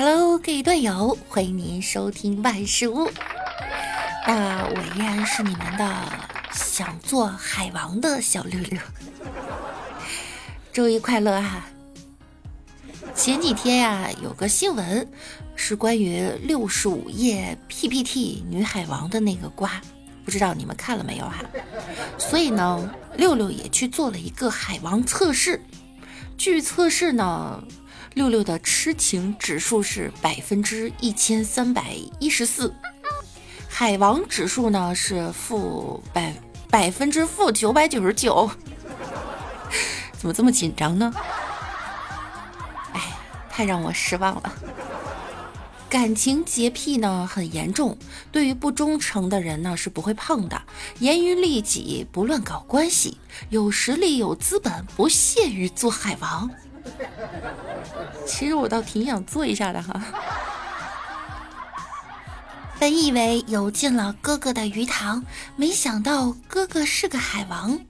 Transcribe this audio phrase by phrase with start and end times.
[0.00, 3.10] Hello，各位段友，欢迎您收听万事屋。
[4.28, 6.08] 那我依然是你们的
[6.52, 8.78] 想做海王的小六六。
[10.72, 11.66] 周一快乐哈！
[13.12, 15.10] 前几天呀，有个新闻
[15.56, 19.80] 是关于六十五页 PPT 女海王的那个瓜，
[20.24, 21.42] 不知道你们看了没有哈？
[22.16, 25.60] 所以呢，六六也去做了一个海王测试。
[26.36, 27.60] 据测试呢。
[28.14, 32.74] 六六的痴情指数是百分之一千三百一十四，
[33.68, 36.34] 海王指数呢是负百
[36.68, 38.50] 百分之负九百九十九，
[40.18, 41.12] 怎么这么紧张呢？
[42.92, 43.00] 哎，
[43.50, 44.52] 太让我失望了。
[45.88, 47.96] 感情洁癖呢很严重，
[48.30, 50.60] 对于不忠诚的人呢是不会碰的，
[50.98, 56.50] 严于律己，不乱搞关系，有实力有资本，不屑于做海王。
[58.28, 60.00] 其实我倒挺想做一下的哈。
[62.78, 65.24] 本以为游进了哥哥的鱼塘，
[65.56, 67.80] 没想到哥哥是个海王。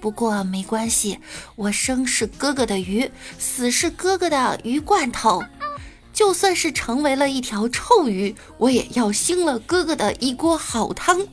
[0.00, 1.18] 不过没关系，
[1.56, 5.44] 我生是哥哥的鱼，死是哥哥的鱼罐头。
[6.12, 11.26] 就算是成为了一条臭鱼，我也要兴了哥哥的一锅好汤。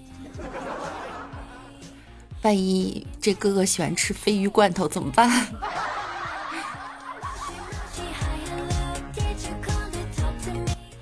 [2.42, 5.48] 万一这哥哥喜欢吃鲱鱼罐头怎么办？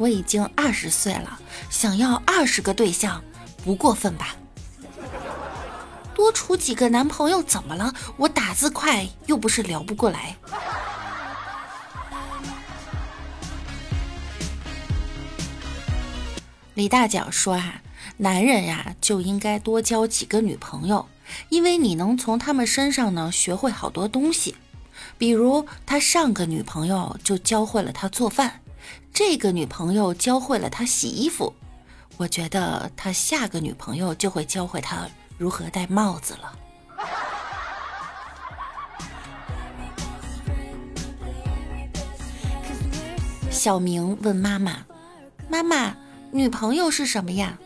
[0.03, 3.23] 我已经二十岁了，想要二十个对象，
[3.63, 4.35] 不过分吧？
[6.13, 7.93] 多处几个男朋友怎么了？
[8.17, 10.35] 我打字快，又不是聊不过来。
[16.73, 17.81] 李大脚说啊，
[18.17, 21.07] 男人呀就应该多交几个女朋友，
[21.47, 24.57] 因为你能从他们身上呢学会好多东西。
[25.17, 28.59] 比如他上个女朋友就教会了他做饭。
[29.13, 31.53] 这个女朋友教会了他洗衣服，
[32.17, 36.57] 我觉得他下个女朋友就会教会他如何戴帽子了。
[43.51, 44.83] 小明问妈妈
[45.47, 45.95] ：“妈妈，
[46.31, 47.59] 女朋友是什么呀？”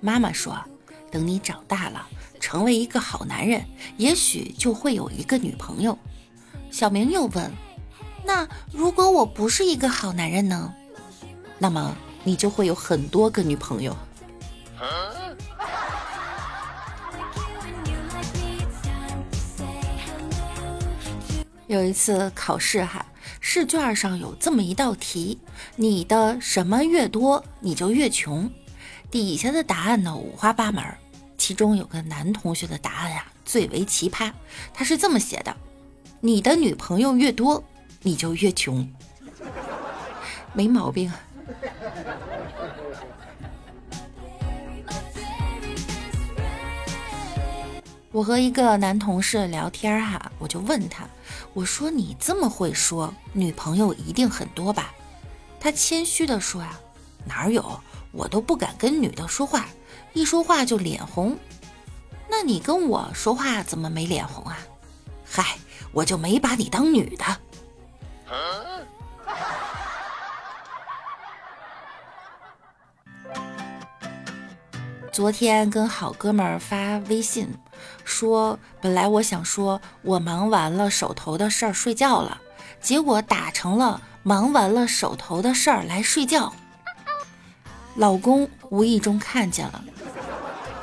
[0.00, 0.56] 妈妈说
[1.10, 2.06] ：“等你长大了，
[2.38, 3.66] 成为一个好男人，
[3.96, 5.98] 也许就会有一个女朋友。”
[6.70, 7.50] 小明又问
[8.24, 10.72] ：“那如果我不是一个好男人呢？”
[11.58, 13.96] 那么你就会有很多个女朋友。
[21.66, 23.04] 有一次考试哈，
[23.40, 25.38] 试卷上有这么一道题：
[25.76, 28.50] 你的什么越多，你就越穷。
[29.10, 30.84] 底下的答案呢五花八门，
[31.38, 34.30] 其中有个男同学的答案呀最为奇葩，
[34.74, 35.56] 他是这么写的：
[36.20, 37.64] 你的女朋友越多，
[38.02, 38.86] 你就越穷。
[40.52, 41.10] 没毛病。
[48.10, 51.04] 我和一个男同事聊天哈，我就问他，
[51.52, 54.94] 我说你这么会说，女朋友一定很多吧？
[55.58, 56.78] 他谦虚的说呀，
[57.24, 57.80] 哪有，
[58.12, 59.66] 我都不敢跟女的说话，
[60.12, 61.36] 一说话就脸红。
[62.30, 64.58] 那你跟我说话怎么没脸红啊？
[65.24, 65.56] 嗨，
[65.90, 67.24] 我就没把你当女的。
[75.14, 77.48] 昨天跟好哥们儿发微信，
[78.04, 82.40] 说本来我想说我忙完了手头的事儿睡觉了，
[82.80, 86.52] 结果打成了忙完了手头的事儿来睡觉。
[87.94, 89.84] 老公无意中看见了，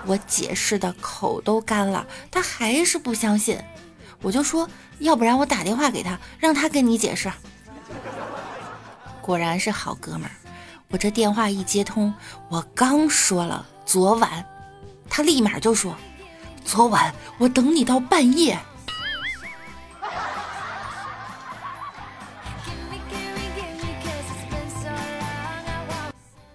[0.06, 3.62] 我解释的口都干了，他还是不相信，
[4.22, 7.30] 我就说要不然我打电话给他，让他跟你解释。
[9.22, 10.32] 果然是好哥们儿，
[10.88, 12.14] 我这电话一接通，
[12.48, 13.68] 我刚说了。
[13.92, 14.46] 昨晚，
[15.10, 15.98] 他立马就说
[16.64, 18.58] ：“昨晚我等你到半夜。”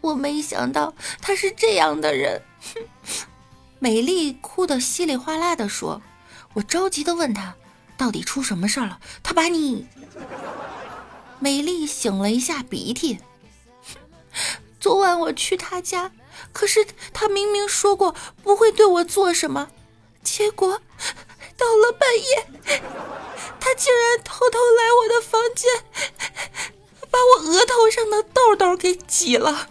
[0.00, 2.40] 我没想到他是这样的人。
[3.80, 6.00] 美丽哭得稀里哗啦的说
[6.56, 7.54] ：“我着急的问他，
[7.98, 8.98] 到底出什么事了？
[9.22, 9.86] 他把你……”
[11.38, 13.18] 美丽擤了一下鼻涕。
[14.80, 16.10] 昨晚我去他家。
[16.52, 19.68] 可是他明明说过不会对我做什么，
[20.22, 20.80] 结果
[21.56, 22.48] 到了半夜，
[23.60, 25.70] 他竟然偷偷来我的房间，
[27.10, 29.68] 把我额头上的痘痘给挤了，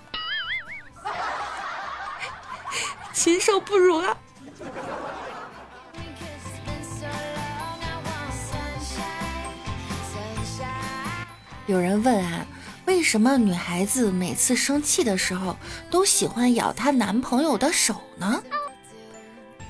[3.13, 4.17] 禽兽不如啊！
[11.67, 12.45] 有人问啊，
[12.85, 15.57] 为什么女孩子每次生气的时候
[15.89, 18.41] 都喜欢咬她男朋友的手呢？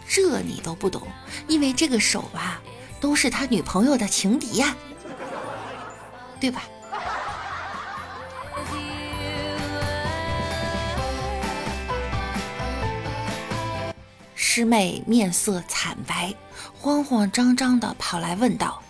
[0.07, 1.01] 这你都不懂，
[1.47, 2.61] 因为这个手啊，
[2.99, 4.75] 都是他女朋友的情敌呀，
[6.39, 6.63] 对吧？
[14.35, 16.33] 师妹面色惨白，
[16.79, 18.81] 慌慌张张的跑来问道：“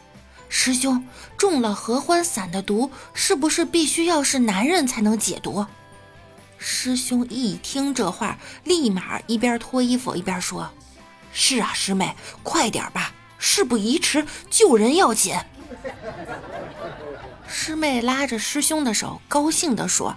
[0.57, 1.05] 师兄，
[1.37, 5.65] 中了合欢散的毒，是不是必须要是男人才能解毒？”
[6.57, 10.71] 师兄一听这话，立马一边脱衣服一边说
[11.33, 15.35] ：“是啊，师妹，快点吧，事不宜迟，救人要紧。”
[17.45, 20.15] 师妹拉着师兄的手，高兴地说：“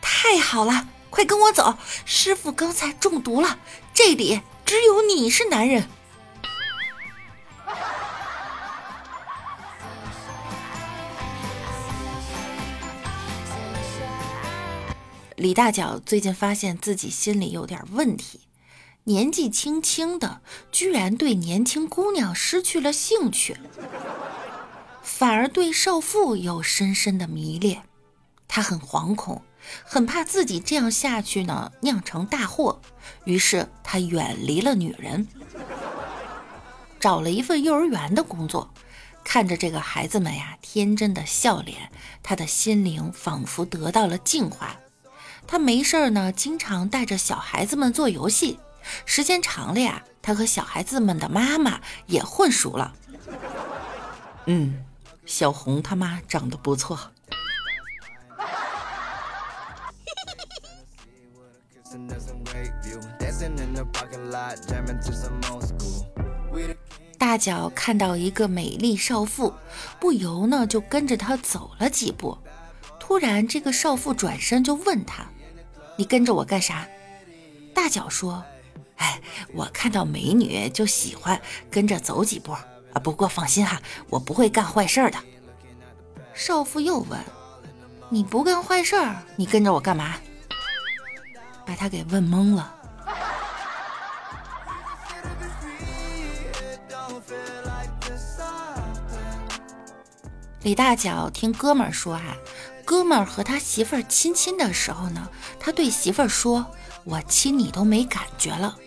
[0.00, 1.76] 太好了，快跟我走，
[2.06, 3.58] 师傅刚才中毒了，
[3.92, 5.86] 这里……”只有你是男人。
[15.36, 18.40] 李大脚最近发现自己心里有点问题，
[19.04, 20.40] 年纪轻轻的，
[20.72, 23.58] 居然对年轻姑娘失去了兴趣，
[25.02, 27.82] 反而对少妇有深深的迷恋，
[28.48, 29.42] 他很惶恐。
[29.84, 32.80] 很怕自己这样下去呢，酿成大祸，
[33.24, 35.26] 于是他远离了女人，
[36.98, 38.72] 找了一份幼儿园的工作。
[39.24, 41.90] 看着这个孩子们呀，天真的笑脸，
[42.22, 44.78] 他的心灵仿佛得到了净化。
[45.46, 48.58] 他没事儿呢，经常带着小孩子们做游戏，
[49.04, 52.94] 时间长了呀，他和小孩子们的妈妈也混熟了。
[54.46, 54.84] 嗯，
[55.24, 56.98] 小红他妈长得不错。
[67.18, 69.54] 大脚看到一个美丽少妇，
[69.98, 72.36] 不由呢就跟着她走了几步。
[73.00, 75.24] 突然，这个少妇转身就问他
[75.96, 76.86] ：“你跟着我干啥？”
[77.74, 78.44] 大脚说
[78.96, 79.20] ：“哎，
[79.52, 81.40] 我看到美女就喜欢
[81.70, 82.64] 跟着走几步啊。
[83.02, 85.18] 不过放心哈，我不会干坏事的。”
[86.32, 87.18] 少妇又问
[88.08, 88.96] ：“你不干坏事，
[89.36, 90.14] 你跟着我干嘛？”
[91.66, 92.74] 把他给问懵了。
[100.62, 102.36] 李大脚听哥们儿说啊，
[102.86, 105.28] 哥们儿和他媳妇儿亲亲的时候呢，
[105.58, 106.64] 他对媳妇儿说
[107.02, 108.78] ：“我亲你都没感觉了。”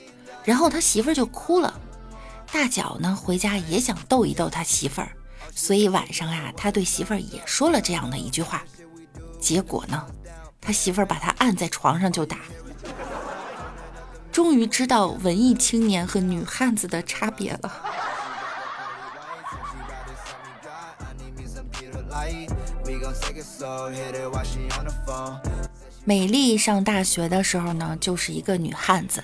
[0.46, 1.78] 然后他媳妇儿就哭了。
[2.52, 5.12] 大脚呢回家也想逗一逗他媳妇儿，
[5.54, 8.64] 所以晚上啊，他对媳妇儿也说了这样的一句话。
[9.38, 10.06] 结果呢，
[10.62, 12.38] 他媳妇儿把他按在床上就打。
[14.32, 17.86] 终于知道文艺青年和女汉子的差别了。
[26.06, 29.24] 美丽上大学的时候呢，就是一个女汉子，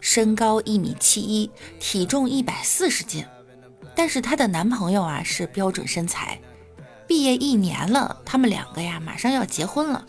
[0.00, 1.50] 身高一米七一，
[1.80, 3.24] 体重一百四十斤。
[3.96, 6.40] 但是她的男朋友啊是标准身材。
[7.08, 10.06] 毕业一年了，他们两个呀马上要结婚了。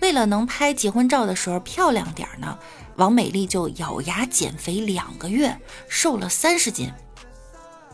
[0.00, 2.58] 为了能拍结婚照的时候漂亮点呢，
[2.96, 5.58] 王美丽就咬牙减肥两个月，
[5.88, 6.92] 瘦了三十斤。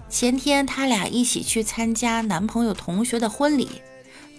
[0.08, 3.80] 前天他俩一起去参加男朋友同学的婚礼。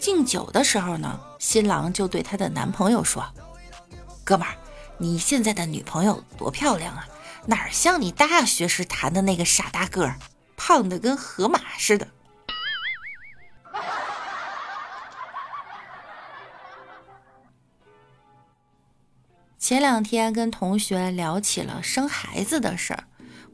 [0.03, 3.25] 敬酒的时候呢，新郎就对他的男朋友说
[4.25, 4.53] ：“哥们儿，
[4.97, 7.07] 你现在的女朋友多漂亮啊，
[7.45, 10.19] 哪像你大学时谈的那个傻大个儿，
[10.57, 12.05] 胖的跟河马似的。”
[19.57, 23.05] 前两天跟同学聊起了生孩子的事儿。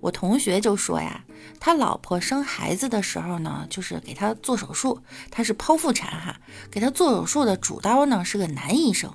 [0.01, 1.23] 我同学就说呀，
[1.59, 6.39] 他老婆生孩子的时候呢，就是给他做手术，他是剖腹产哈，
[6.71, 9.13] 给他做手术的主刀呢是个男医生，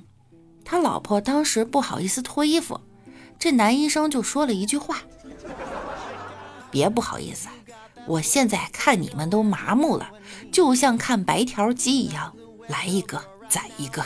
[0.65, 2.81] 他老婆当时不好意思脱衣服，
[3.39, 4.99] 这男医生就说了一句话
[6.71, 7.49] ：“别不好意思，
[8.07, 10.11] 我现在看你们都麻木了，
[10.53, 12.37] 就像看白条鸡一样，
[12.69, 14.05] 来一个宰一个。”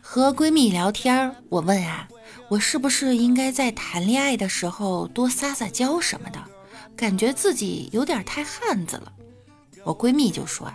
[0.00, 2.08] 和闺蜜聊天，我问啊，
[2.48, 6.42] 我是不是应该在谈恋爱的时候多撒撒娇什么的？
[6.96, 9.12] 感觉自己有点太汉子了。
[9.84, 10.72] 我闺蜜就说，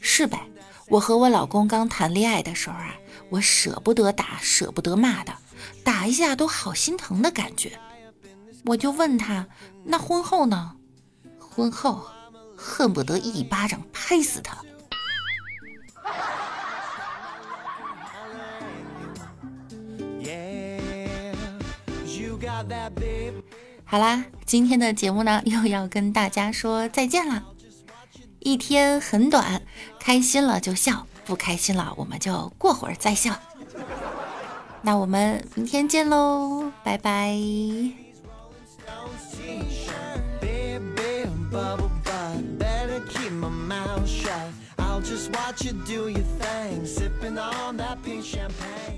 [0.00, 0.40] 是呗。
[0.88, 2.94] 我和我老公刚谈恋爱的时候啊，
[3.28, 5.34] 我舍不得打，舍不得骂的，
[5.84, 7.78] 打一下都好心疼的感觉。
[8.64, 9.46] 我就问她，
[9.84, 10.72] 那婚后呢？
[11.38, 12.06] 婚后
[12.56, 14.56] 恨不得一巴掌拍死他。
[23.90, 27.42] 好啦，今天的节目呢又要跟大家说再见了。
[28.40, 29.62] 一天很短，
[29.98, 33.34] 开心了就笑，不开心了我们就过会儿再笑。
[34.82, 37.34] 那我们明天见喽，拜拜。
[44.76, 48.97] I'll just watch you do your thing, sipping on that pink champagne.